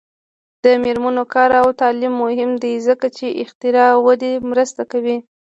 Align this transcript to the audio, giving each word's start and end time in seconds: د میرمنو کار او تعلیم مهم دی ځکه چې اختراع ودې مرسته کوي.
د 0.63 0.65
میرمنو 0.83 1.23
کار 1.33 1.51
او 1.61 1.67
تعلیم 1.81 2.13
مهم 2.23 2.51
دی 2.63 2.73
ځکه 2.87 3.07
چې 3.17 3.25
اختراع 3.43 3.91
ودې 4.05 4.33
مرسته 4.49 4.81
کوي. 4.91 5.17